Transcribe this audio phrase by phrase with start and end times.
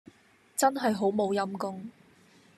[0.57, 1.91] 真係好冇陰公